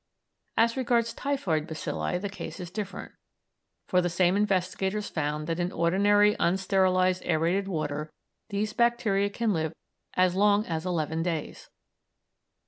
As 0.57 0.75
regards 0.75 1.13
typhoid 1.13 1.67
bacilli 1.67 2.19
the 2.19 2.27
case 2.27 2.59
is 2.59 2.71
different, 2.71 3.11
for 3.87 4.01
the 4.01 4.09
same 4.09 4.35
investigators 4.35 5.09
found 5.09 5.45
that 5.45 5.59
in 5.59 5.71
ordinary 5.71 6.35
unsterilised 6.39 7.21
aërated 7.21 7.67
water 7.67 8.11
these 8.49 8.73
bacteria 8.73 9.29
can 9.29 9.53
live 9.53 9.75
as 10.15 10.33
long 10.33 10.65
as 10.65 10.87
eleven 10.87 11.21
days. 11.21 11.69